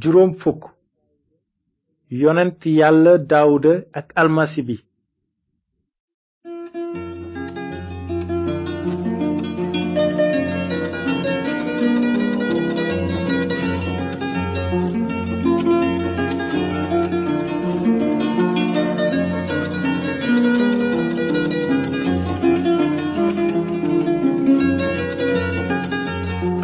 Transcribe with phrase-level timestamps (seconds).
[0.00, 0.62] juróom fukk
[2.22, 4.76] yonent yàlla daawuda ak almasi bi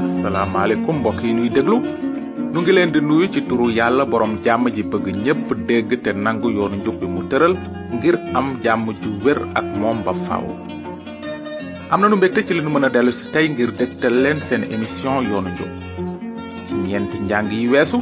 [0.06, 1.78] asalaamaaleykum mbokk yi nuy déglu
[2.54, 6.10] nu ngi leen di nuyu ci turu yàlla borom jàmm ji bëgg ñépp dégg te
[6.24, 7.54] nangu yoonu njub bi mu tëral
[7.94, 10.44] ngir am jàmm ju wér ak moom ba faaw
[11.92, 14.36] am na nu mbégte ci li nu mën a dellu si tey ngir dégtal leen
[14.46, 15.72] seen émission yoonu njub
[16.66, 17.98] ci ñeenti njàng yi weesu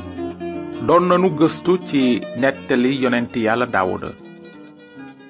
[0.87, 2.01] doon nanu gëstu ci
[2.41, 4.11] nettali yonent yàlla daawuda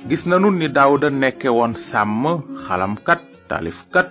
[0.09, 2.23] gis nanu ni daawuda nekke woon sàmm
[2.67, 4.09] xalamkat taalifkat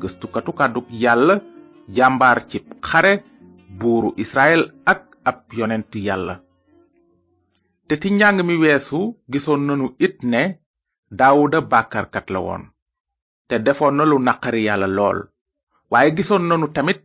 [0.00, 1.34] gëstukatu kàdduk yàlla
[1.96, 2.58] jàmbaar ci
[2.88, 3.14] xare
[3.86, 4.60] buuru israel
[4.92, 5.00] ak
[5.30, 6.34] ab yonent yàlla
[7.88, 8.98] te ci njàng mi weesu
[9.32, 10.42] gisoon nanu it ne
[11.18, 12.62] daawuda bàkkarkat la woon
[13.48, 15.18] te defoon na lu naqari yàlla lool
[15.92, 17.00] waaye gisoon nanu tamit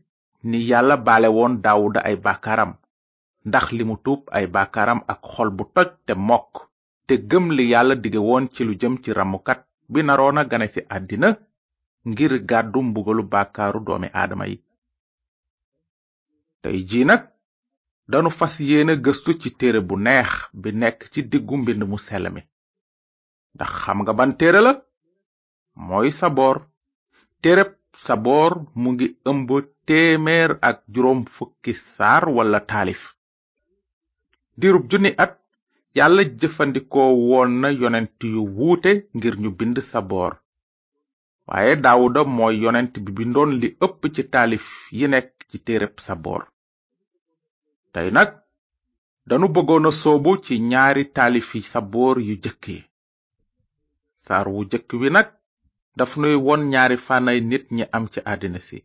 [0.50, 2.72] ni yàlla baale woon daawuda ay bàkkaaram
[3.48, 6.52] ndax li mu tuub ay bàkkaaram ak xol bu toj te mokk
[7.08, 9.60] te gëm li yàlla dige woon ci lu jëm ci ramukat
[9.92, 11.30] bi naroon a gane ci àddina
[12.10, 14.58] ngir gàddu mbugalu bàkkaaru doomi aadama yi
[16.64, 17.22] tey jii nag
[18.12, 20.32] danu fas yéene gëstu ci téere bu neex
[20.62, 22.42] bi nekk ci diggu mbind mu sell mi
[23.56, 24.72] ndax xam nga ban téere la
[25.88, 26.58] mooy saboor
[27.42, 27.72] téereb
[28.06, 29.50] saboor mu ngi ëmb
[29.88, 33.02] téeméer ak juróom fukki saar wala taalif
[34.60, 35.34] diirub junni at
[35.98, 40.34] yàlla jëfandikoo woon na yonent yu wuute ngir ñu bind saboor
[41.48, 44.66] waaye daawuda mooy yonent bi bindoon li ëpp ci taalif
[45.00, 46.44] yi nekk ci téereb saboor
[47.94, 48.30] tey nag
[49.28, 52.80] danu bëggoon a soobu ci ñaari taalifi saboor yu jëkk yi
[54.26, 55.28] saar wu jëkk wi nag
[55.98, 58.80] daf nuy won ñaari fanay nit ñi am ci àddina si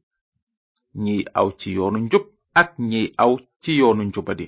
[1.03, 2.25] ñiy aw ci yoonu njub
[2.61, 3.33] ak ñiy aw
[3.63, 4.47] ci yoonu njubadi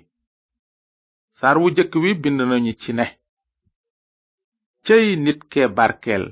[1.39, 3.07] saar wu jëkk wi bind nañu ci ne
[4.87, 6.25] cëy nit kee barkeel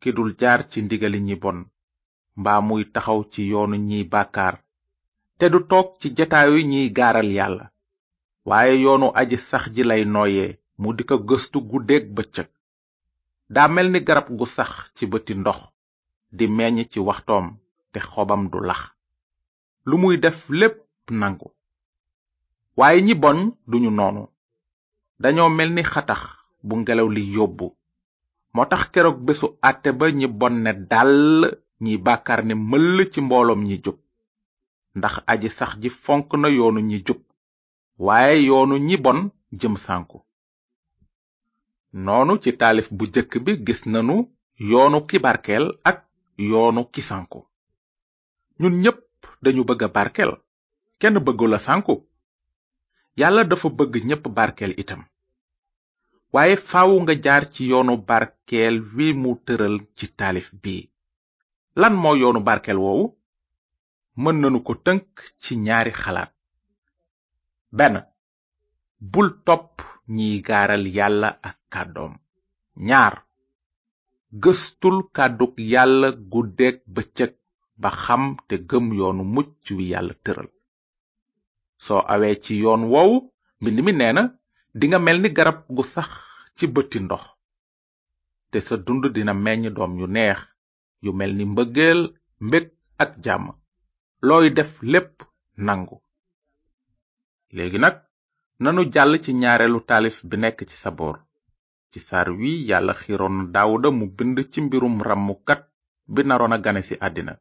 [0.00, 1.58] ki dul jaar ci ndigali ñi bon
[2.40, 4.56] mbaa muy taxaw ci yoonu ñiy bàkkaar
[5.40, 7.64] te du toog ci jataayu ñiy gaaral yàlla
[8.48, 10.48] waaye yoonu aji sax ji lay noyee
[10.80, 12.48] mu di ko gëstu guddeeg bëccëg
[13.54, 15.60] daa mel ni garab gu sax ci bëti ndox
[16.36, 17.46] di meññ ci waxtoom
[17.92, 18.82] te xobam du lax
[19.88, 20.76] lu muy def lépp
[21.20, 21.48] nangu
[22.78, 23.38] waaye ñi bon
[23.70, 24.22] duñu noonu
[25.22, 26.22] dañoo mel ni xatax
[26.66, 27.66] bu ngelaw li yóbbu
[28.54, 31.18] moo tax keroog bésu àtte ba ñi bon ne dàll
[31.84, 33.98] ñi bàkkaar ne mëll ci mbooloom ñi jóg
[34.98, 37.20] ndax aji sax ji fonk na yoonu ñi jub
[38.06, 39.18] waaye yoonu ñi bon
[39.60, 40.18] jëm sanku
[42.04, 44.16] noonu ci taalif bu jëkk bi gis nanu
[44.70, 45.98] yoonu ki barkeel ak
[46.50, 47.38] yoonu ki sanku
[48.60, 49.00] ñun ñépp
[49.42, 50.30] dañu bëgg barkeel
[51.00, 51.94] kenn bëggu la sanku
[53.20, 55.02] yàlla dafa bëgg ñépp barkeel itam
[56.34, 60.76] waaye faaw nga jaar ci yoonu barkeel wi mu tëral ci taalif bi
[61.80, 63.06] lan moo yoonu barkeel woowu
[64.22, 65.08] mën nanu ko tënk
[65.42, 66.32] ci ñaari xalaat
[67.76, 67.96] benn
[69.12, 69.70] bul topp
[70.14, 72.14] ñiy gaaral yàlla ak kàddoom
[72.88, 73.14] ñaar
[74.42, 77.32] gëstul kàddug yàlla guddeeg bëccëg
[77.82, 80.48] ba xam te gëm yoonu mucc wi yàlla tëral
[81.84, 83.14] soo awee ci yoon woowu
[83.60, 84.22] mbind mi nee na
[84.78, 86.10] dinga mel ni garab gu sax
[86.56, 87.24] ci bëti ndox
[88.50, 90.40] te sa dund dina meññ doom yu neex
[91.04, 92.00] yu mel ni mbëggeel
[92.46, 92.64] mbég
[93.04, 93.46] ak jàmm
[94.22, 95.14] looy def lépp
[95.66, 95.96] nangu
[97.54, 97.96] léegi nag
[98.62, 101.16] nanu jàll ci ñaareelu taalif bi nekk ci saboor
[101.92, 105.62] ci saar wi yàlla xiiroon na mu bind ci mbirum ràmmukat
[106.14, 107.34] bi naroon a gane ci àddina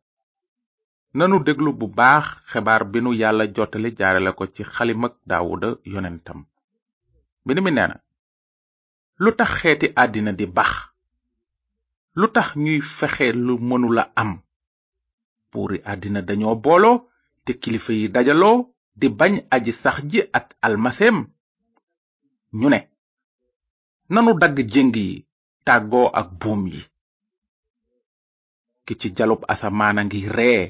[1.18, 6.40] nanu déglu bu baax xebaar bi nu yàlla jotale jaarale ko ci xalimak daawuda yonentam
[7.44, 7.94] mbind mi nee
[9.24, 10.76] lu tax xeeti àddina di baax
[12.20, 14.32] lu tax ñuy fexe lu mënula am
[15.52, 16.92] Puri adina dañoo bolo
[17.46, 18.58] te kilifa yi dajaloo
[19.00, 21.18] di bañ aji sax ji ak almasem
[22.60, 22.80] ñu ne
[24.14, 25.18] nanu dagg jenggi, yi
[25.66, 26.82] tàggoo ak buum yi
[28.86, 30.62] ki ci jalub asamaana ngi ree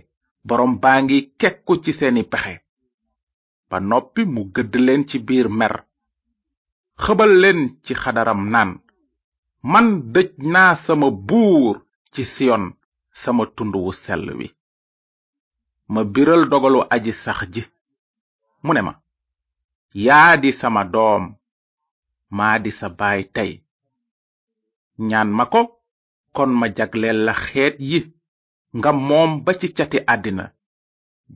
[0.48, 2.54] borom baa ngi kekku ci seeni pexe
[3.70, 5.76] ba noppi mu gëdd leen ci biir mer
[7.04, 8.72] xëbal leen ci xadaram naan
[9.72, 11.74] man dëj naa sama buur
[12.14, 12.64] ci siyon
[13.22, 14.48] sama tundu wu sell wi
[15.94, 17.64] ma biral dogalu aji sax ji
[18.66, 18.94] mu ne ma
[20.06, 21.24] yaa di sama doom
[22.38, 23.52] maa di sa baay tey
[25.10, 25.62] ñaan ma ko
[26.36, 28.00] kon ma jagleel la xeet yi
[28.78, 30.46] nga moom ba ci cati àddina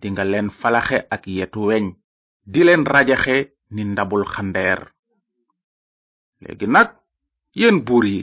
[0.01, 1.85] dinga leen falaxe ak yetu weñ
[2.51, 3.38] di leen rajaxe
[3.73, 4.79] ni ndabul xandeer
[6.41, 6.89] léegi nag
[7.59, 8.19] yéen buur yi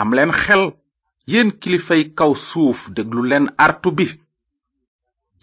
[0.00, 0.64] am leen xel
[1.30, 4.06] yéen kilifay kaw suuf déglu leen artu bi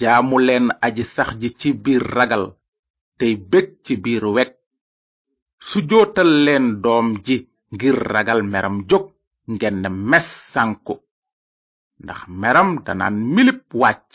[0.04, 2.44] jaamu len aji sax ji ci biir ragal
[3.20, 4.52] tey bég ci biir wek
[5.68, 7.36] sujootal leen doom ji
[7.74, 9.04] ngir ragal meram jóg
[9.54, 9.78] ngen
[10.10, 10.94] mes sanku
[12.04, 14.14] ndax meram danaan milip wàcc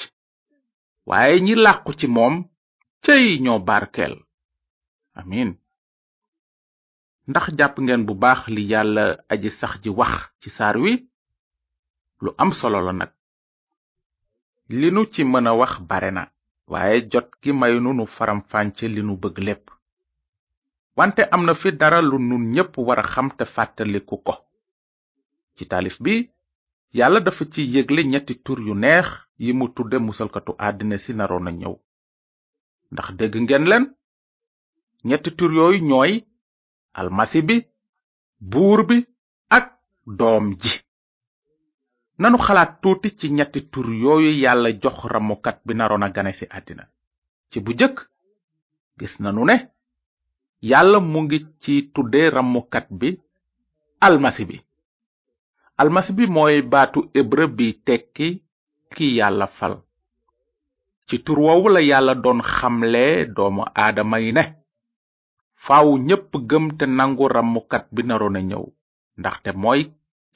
[1.09, 2.35] waaye ñi làqu ci moom
[3.05, 4.15] cey ñoo barkeel
[5.21, 5.51] amin
[7.31, 10.93] ndax jàpp ngeen bu baax li yàlla aji sax ji wax ci saar wi
[12.23, 13.13] lu am solo la nag
[14.77, 16.25] li nu ci mën a wax bare na
[16.73, 19.67] waaye jot gi may nu nu faramfànce li nu bëgg lépp
[20.99, 24.35] wante am na fi dara lu nun ñépp war a xam te fàttaliku ko
[25.57, 26.15] ci taalif bi
[26.99, 28.35] yàlla dafa ci yégle ñetti
[28.67, 29.07] yu neex
[29.43, 31.75] yi mu tudde musalkatu àddina si naroon a ñëw
[32.93, 33.85] ndax dégg ngeen leen
[35.09, 36.13] ñetti tur yooyu ñooy
[36.99, 37.57] almasi bi
[38.51, 38.97] buur bi
[39.57, 39.65] ak
[40.19, 40.73] doom ji
[42.19, 46.45] nanu xalaat tuuti ci ñetti tur yooyu yàlla jox ramukat bi naroon a gane si
[46.57, 46.85] àddina
[47.51, 47.99] ci bu jëkk
[48.99, 49.57] gis nanu ne
[50.71, 53.09] yàlla mu ngi ci tudde ramukat bi
[54.07, 54.57] almasi bi
[55.81, 57.01] almasi bi mooy baatu
[57.57, 58.29] bi tekki
[58.95, 59.75] ki yàlla fal
[61.09, 63.03] ci tur woowu la yàlla doon xamle
[63.37, 64.45] doomu aadama yi ne
[65.65, 68.65] faaw ñépp gëm te nangu ramukat bi naroon a ñëw
[69.21, 69.83] ndaxte mooy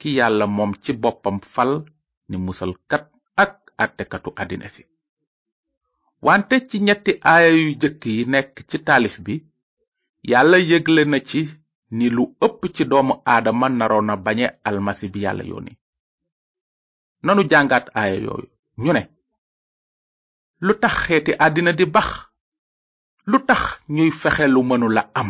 [0.03, 1.71] ki yàlla moom ci boppam fal
[2.29, 3.03] ni musalkat
[3.43, 3.53] ak
[3.83, 4.83] àttekatu àddina si
[6.25, 9.35] wante ci ñetti aaya yu jëkk yi nekk ci taalif bi
[10.31, 11.41] yàlla yëgle na ci
[11.97, 15.73] ni lu ëpp ci doomu aadama naroon na bañe almasi bi yàlla yónni
[17.25, 18.47] nanu jàngaat aaya yooyu
[18.83, 19.03] ñu ne
[20.65, 22.09] lu tax xeeti àddina di bax
[23.29, 23.61] lu tax
[23.95, 25.29] ñuy fexe lu mënula am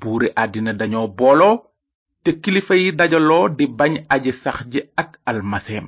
[0.00, 1.54] buuri àddina dañoo booloo
[2.26, 5.86] te kilifa yi dajaloo di bañ aji sax ji ak almaseem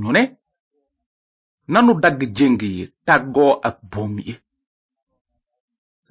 [0.00, 0.22] ñu ne
[1.72, 4.34] nanu dagg jéng yi tàggoo ak buum yi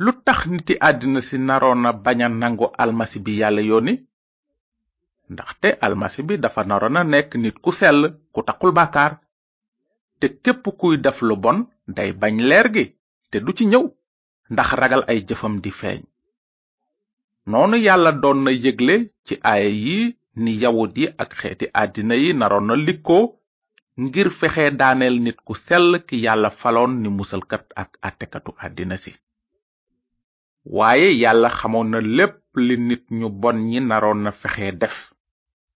[0.03, 3.93] lu tax niti àddina si naroon na bañ a nangu almasi bi yàlla yónni
[5.33, 7.99] ndaxte almasi bi dafa naroona nekk nit ku sell
[8.33, 9.11] ku taxul bàkkaar
[10.19, 11.59] te képp kuy def lu bon
[11.95, 12.85] day bañ leer gi
[13.29, 13.85] te du ci ñëw
[14.53, 16.01] ndax ragal ay jëfam di feeñ
[17.49, 18.95] noonu yàlla doon na yëgle
[19.27, 19.99] ci aaya yi
[20.43, 23.17] ni yawut yi ak xeeti àddina yi naroon na liko
[24.03, 29.11] ngir fexe daaneel nit ku sell ki yàlla faloon ni musalkat ak àttekatu àddina si
[30.75, 32.35] waaye yàlla xamoon na lépp
[32.65, 34.97] li nit ñu bon ñi naroon na fexe def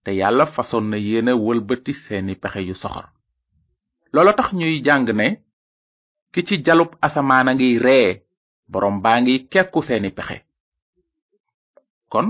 [0.03, 3.07] te yàlla fasoon na yéene wëlbati seeni pexe yu soxor
[4.13, 5.27] loolo tax ñuy jàng ne
[6.33, 8.09] ki ci jalub asamaan a ngi ree
[8.71, 10.37] boroom baa ngi kekku seeni pexe
[12.13, 12.27] kon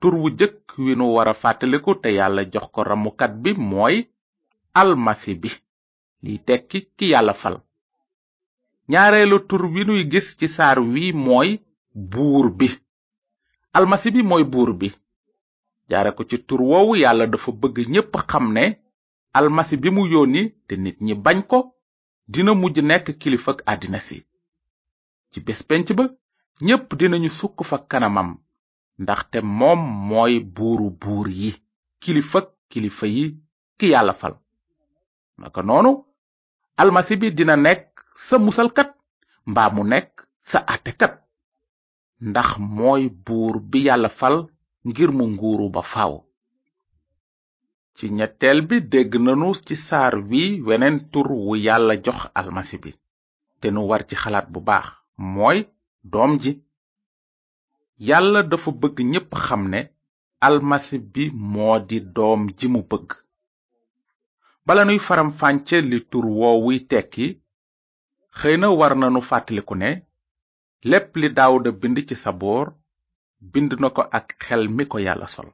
[0.00, 3.96] tur wu jëkk wi nu wara fàttaliku te yàlla jox ko ramukat bi mooy
[4.80, 5.50] almasi bi
[6.24, 7.56] liy tekki ki yàlla fal
[8.92, 11.50] ñaareelu tur wi nuy gis ci saar wi mooy
[12.12, 12.68] buur bi
[13.78, 14.88] almasi bi mooy buur bi
[15.90, 18.64] jaare ko ci tur woowu yàlla dafa bëgg ñépp xam ne
[19.38, 21.58] almasi bi mu yónni te nit ñi bañ ko
[22.32, 24.18] dina mujj nekk kilifak àddina si
[25.30, 26.04] ci bés penc ba
[26.66, 28.30] ñépp dinañu sukk fa kanamam
[29.02, 31.50] ndaxte moom mooy buuru buur yi
[32.02, 33.26] kilifa kilifa yi
[33.78, 34.34] ki yàlla fal
[35.40, 35.90] naka noonu
[36.80, 37.88] almasi bi dina nekk
[38.26, 38.90] sa musalkat
[39.50, 40.10] mbaa mu nekk
[40.50, 41.14] sa àttekat
[42.28, 44.36] ndax mooy buur bi yàlla fal
[44.88, 46.12] ngir mu nguuru ba faw
[47.96, 52.90] ci ñetteel bi dégg nanu ci saar wi weneen tur wu yàlla jox almasi bi
[53.60, 54.86] te nu war ci xalaat bu baax
[55.34, 55.58] mooy
[56.04, 56.52] doom ji
[58.08, 59.80] yàlla dafa bëgg ñépp xam ne
[60.46, 63.08] almasi bi moo di doom ji mu bëgg
[64.66, 67.26] bala nuy faramfàcce li tur woowuy tekki
[68.38, 69.90] xëy na war nanu fàttaliku ne
[70.90, 72.66] lépp li daawuda bind ci saboor
[73.52, 75.48] bind na ko ak xel mi ko yàlla sol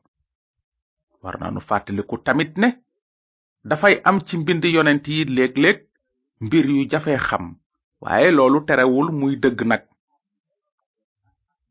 [1.22, 2.68] war nanu fàttaliku tamit ne
[3.68, 5.78] dafay am ci mbind yonent yi léeg-léeg
[6.40, 7.44] mbir yu jafe xam
[8.00, 9.82] waaye loolu terewul muy dëgg nag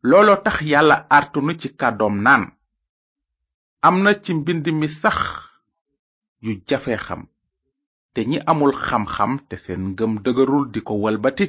[0.04, 2.52] looloo tax yàlla artunu ci kàddoom naan
[3.82, 5.18] am na ci mbind mi sax
[6.42, 7.28] yu jafe xam
[8.14, 11.46] te ñi amul xam-xam te seen ngëm dëgërul di ko walbati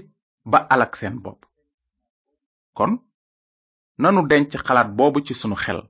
[0.50, 1.42] ba alak seen bopp
[2.76, 2.92] kon
[4.02, 5.80] nanu denc xalaat boobu ci sunu xel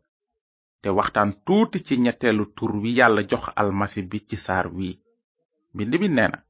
[0.82, 4.88] te waxtaan tuuti ci ñetteelu tur wi yàlla jox almasi bi ci saar wi
[5.74, 6.44] mbind mi nee na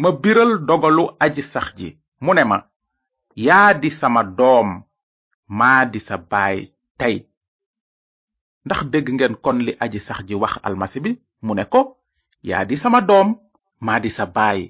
[0.00, 1.88] ma biral dogalu aj sax ji
[2.20, 2.58] mu ne ma
[3.34, 4.85] yaa di sama doom
[5.48, 6.66] maa di sa baay
[6.98, 7.16] tey
[8.66, 11.10] ndax dégg ngeen kon li aji sax ji wax almasi bi
[11.44, 11.80] mu ne ko
[12.48, 13.28] yaa di sama dom,
[13.84, 14.60] maa di sa baay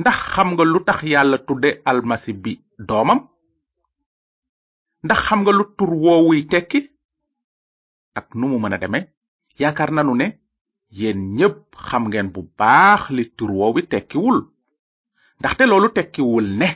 [0.00, 2.52] ndax xam nga lu tax yàlla tudde almasi bi
[2.88, 3.20] doomam
[5.04, 6.80] ndax xam nga lu tur woowuy tekki
[8.18, 9.00] ak nu mu mën a deme
[9.60, 10.26] yaakaar nanu ne
[10.98, 14.38] yéen ñépp xam ngeen bu baax li tur woowi tekkiwul
[15.38, 16.68] ndaxte loolu tekkiwul ne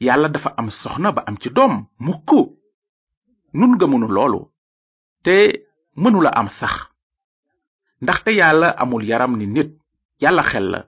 [0.00, 2.30] yàlla dafa am soxna ba am ci doom mukk
[3.58, 4.40] nun gëmunu loolu
[5.24, 5.36] te
[6.02, 6.74] mënula am sax
[8.02, 9.70] ndaxte yàlla amul yaram ni nit
[10.22, 10.80] yàlla xel la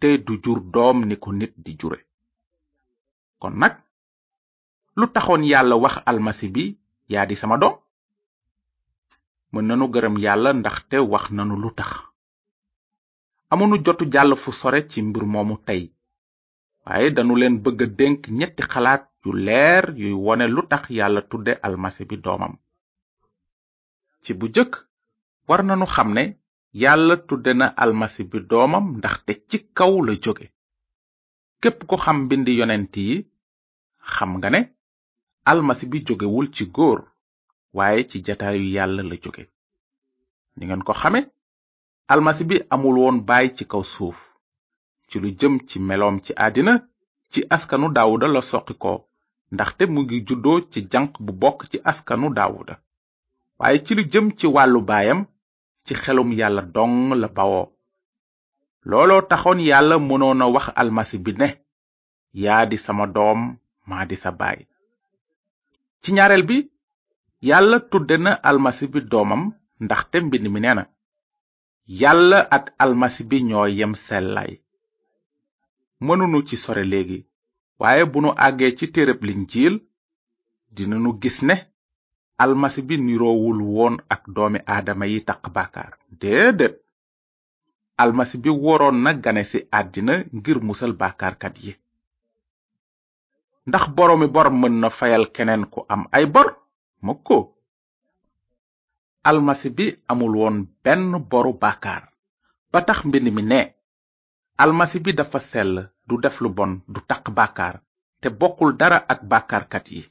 [0.00, 1.98] te du jur doom ni ko nit di jure
[3.40, 3.74] kon nag
[4.98, 6.64] lu taxoon yàlla wax almasi bi
[7.12, 7.76] yaa di sama doom
[9.52, 11.90] mën nanu gërëm yàlla ndaxte wax nanu lu tax
[13.52, 15.82] amunu jotu jàll fu sore ci mbir moomu tey
[16.86, 21.20] waaye danu leen bëgg a dénk ñetti xalaat yu leer yuy wone lu tax yàlla
[21.30, 22.54] tudde almasi bi doomam
[24.24, 24.72] ci bu jëkk
[25.48, 26.22] war nanu xam ne
[26.82, 30.46] yàlla tudde na almasi bi doomam ndaxte ci kaw la jóge
[31.62, 33.16] képp ko xam mbindi yonent yi
[34.14, 34.60] xam nga ne
[35.50, 37.00] almasi bi jógewul ci góor
[37.76, 39.44] waaye ci jataayu yàlla la jóge
[40.56, 41.20] ni ngeen ko xame
[42.12, 44.18] almasi bi amul woon bàyyi ci kaw suuf
[45.14, 46.74] ci lu jëm ci meloom ci àddina
[47.32, 48.92] ci askanu daawuda la soqi ko
[49.54, 52.74] ndaxte mu ngi juddoo ci janq bu bokk ci askanu daawuda
[53.58, 55.20] waaye ci lu jëm ci wàllu baayam
[55.84, 57.66] ci xelum yàlla dong la bawoo
[58.88, 61.48] looloo taxoon yàlla mënoon a wax almasi bi ne
[62.42, 63.40] yaa di sama doom
[63.88, 64.60] maa di sa baay
[66.02, 66.56] ci ñaareel bi
[67.48, 69.42] yàlla tudde na almasi bi doomam
[69.84, 70.84] ndaxte mbind mi nee na
[72.56, 73.94] ak almasi bi ñoo yem
[76.00, 77.20] mënunu ci sore léegi
[77.78, 79.74] waaye bu nu àggee ci téréb linjiil
[80.74, 81.54] dinanu gis ne
[82.42, 86.74] almasi bi niroowul woon ak doomi aadama yi taq bàkkaar déedéet
[88.02, 91.72] almasi bi woroon na gane si àddina ngir musal bàkkaarkat yi
[93.68, 93.84] ndax
[94.20, 96.48] mi bor mën na fayal keneen ku am ay bor
[97.06, 97.36] mukko
[99.30, 102.02] almasi bi amul woon benn boru bàkkaar
[102.70, 103.62] ba tax mbind mi ne
[104.58, 107.76] almasi bi dafa sell du def lu bon du taq bàkkaar
[108.20, 110.02] te bokkul dara ak bàkkaarkat yi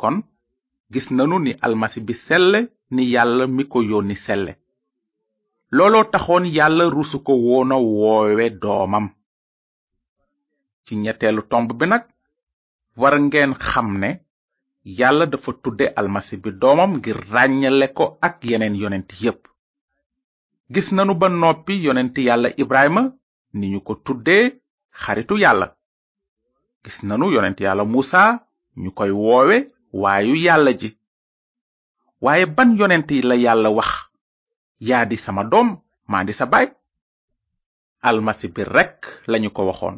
[0.00, 0.16] kon
[0.92, 4.52] gis nanu ni almasi bi selle ni yàlla mi ko yónni selle
[5.76, 9.06] looloo taxoon yàlla rusu ko woona woowe doomam
[10.84, 12.04] ci ñetteelu tomb bi nag
[12.96, 14.10] war ngeen xam ne
[14.98, 19.40] yàlla dafa tudde almasi bi doomam ngir ràññale ko ak yeneen yonent yépp
[20.74, 23.12] gis nanu ba noppi yonent yàlla ibrahima
[23.56, 24.44] ni ñu ko tuddee
[25.02, 25.68] xaritu yàlla
[26.84, 28.22] gis nanu yonent yàlla musa
[28.82, 29.56] ñu koy woowe
[30.00, 30.88] waayu yàlla ji
[32.24, 33.90] waaye ban yonent la yàlla wax
[34.88, 35.68] yaa di sama doom
[36.10, 36.66] maa di sa baay
[38.08, 39.96] almasi bi rekk lañu ko waxoon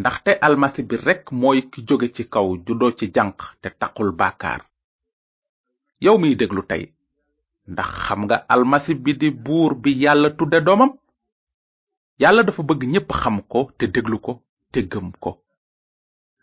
[0.00, 4.60] ndaxte almasi bi rekk mooy ki jóge ci kaw juddoo ci janq te taqul baakaar
[6.04, 6.84] yow miy déglu tey
[7.72, 10.92] ndax xam nga almasi bi di buur bi yàlla tudde doomam
[12.20, 14.32] yàlla dafa bëgg ñépp xam ko te déglu ko
[14.72, 15.30] te gëm ko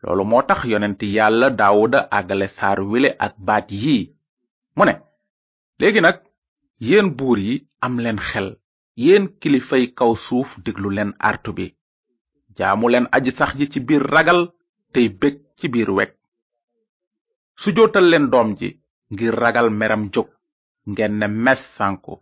[0.04, 3.96] loolu moo tax yonent yàlla daawuda àggale saar wile ak baat yi
[4.76, 4.94] mu ne
[5.80, 6.18] léegi nag
[6.88, 7.54] yéen buur yi
[7.86, 8.48] am leen xel
[9.04, 11.66] yéen kilifay kaw suuf déglu leen artu bi
[12.58, 14.40] jaamu leen aji sax ji ci biir ragal
[14.94, 16.12] tey bég ci biir wek
[17.76, 18.70] jotal leen doom ji
[19.14, 20.28] ngir ragal meram jóg
[20.92, 22.14] ngeen ne mes sànku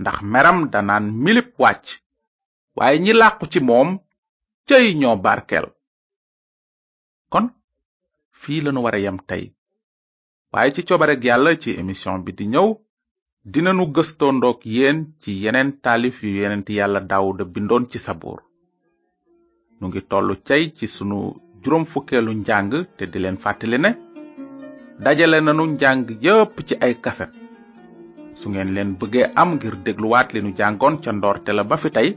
[0.00, 1.88] ndax meram danaan milip wàcc
[2.78, 3.88] waaye ñi làqu ci moom
[4.68, 5.66] cëy ñoo barkeel
[7.32, 7.46] kon
[8.40, 9.44] fii lanu wara yam tey
[10.52, 12.68] waaye ci coobareg yàlla ci émission bi di ñëw
[13.52, 18.40] dinanu gëstoondook yéen ci yeneen taalif yu yenent yàlla daawuda bindoon ci sa sabuur
[19.78, 21.18] nu ngi tollu cay ci sunu
[21.62, 23.90] juróom fukkeelu njàng te di leen fàttali ne
[25.04, 27.32] dajale nanu njàng yépp ci ay kaset
[28.38, 31.90] su ngeen leen bëggee am ngir dégluwaat li nu jàngoon ca ndoorte la ba fi
[31.98, 32.10] tey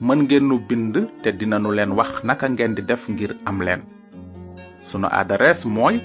[0.00, 3.82] mën ngeen nu bind te dinanu leen wax naka ngeen di def ngir am leen
[4.86, 6.00] sunu adresse mooy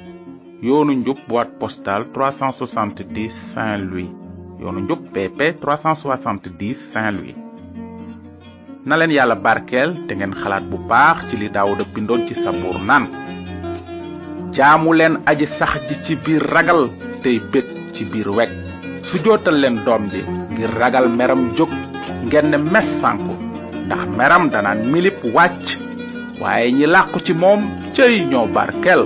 [0.62, 4.10] yoonu njub boîte postale 370 saint louis
[4.62, 7.36] yoonu njub pp 370 saint louis
[8.86, 12.78] na leen yàlla barkeel te ngeen xalaat bu baax ci li daawuda bindoon ci sabuur
[12.86, 13.08] naan
[14.54, 16.90] jaamu leen aji sax ji ci biir ragal
[17.24, 18.50] tey bég ci biir wek
[19.02, 20.22] su jootal leen doom ji
[20.54, 21.70] ngir ragal meram jóg
[22.24, 23.39] ngeen ne mes sànku
[23.90, 25.66] ndax meram danaan milip wàcc
[26.42, 27.62] waaye ñi làqu ci moom
[27.96, 29.02] cëy ñoo barkel